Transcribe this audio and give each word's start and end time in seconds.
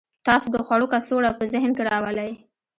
تاسو 0.27 0.47
د 0.51 0.55
خوړو 0.65 0.91
کڅوړه 0.93 1.31
په 1.37 1.43
ذهن 1.53 1.71
کې 1.77 1.83
راولئ 1.89 2.31